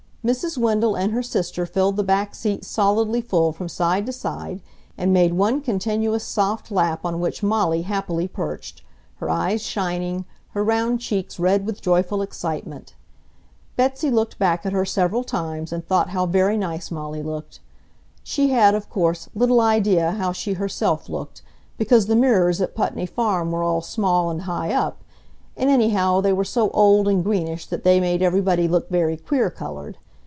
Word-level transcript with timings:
Mrs. 0.23 0.55
Wendell 0.55 0.93
and 0.95 1.11
her 1.13 1.23
sister 1.23 1.65
filled 1.65 1.95
the 1.95 2.03
back 2.03 2.35
seat 2.35 2.63
solidly 2.63 3.21
full 3.21 3.51
from 3.51 3.67
side 3.67 4.05
to 4.05 4.11
side 4.11 4.61
and 4.95 5.11
made 5.11 5.33
one 5.33 5.61
continuous 5.61 6.23
soft 6.23 6.69
lap 6.69 7.03
on 7.05 7.19
which 7.19 7.41
Molly 7.41 7.81
happily 7.81 8.27
perched, 8.27 8.83
her 9.15 9.31
eyes 9.31 9.63
shining, 9.63 10.25
her 10.49 10.63
round 10.63 10.99
cheeks 10.99 11.39
red 11.39 11.65
with 11.65 11.81
joyful 11.81 12.21
excitement. 12.21 12.93
Betsy 13.75 14.11
looked 14.11 14.37
back 14.37 14.63
at 14.63 14.73
her 14.73 14.85
several 14.85 15.23
times 15.23 15.73
and 15.73 15.83
thought 15.87 16.09
how 16.09 16.27
very 16.27 16.55
nice 16.55 16.91
Molly 16.91 17.23
looked. 17.23 17.59
She 18.21 18.49
had, 18.51 18.75
of 18.75 18.91
course, 18.91 19.27
little 19.33 19.59
idea 19.59 20.11
how 20.11 20.33
she 20.33 20.53
herself 20.53 21.09
looked, 21.09 21.41
because 21.79 22.05
the 22.05 22.15
mirrors 22.15 22.61
at 22.61 22.75
Putney 22.75 23.07
Farm 23.07 23.49
were 23.51 23.63
all 23.63 23.81
small 23.81 24.29
and 24.29 24.43
high 24.43 24.71
up, 24.71 25.03
and 25.57 25.67
anyhow 25.67 26.21
they 26.21 26.31
were 26.31 26.45
so 26.45 26.69
old 26.75 27.07
and 27.07 27.23
greenish 27.23 27.65
that 27.65 27.83
they 27.83 27.99
made 27.99 28.21
everybody 28.21 28.67
look 28.67 28.87
very 28.87 29.17
queer 29.17 29.49
colored. 29.49 29.97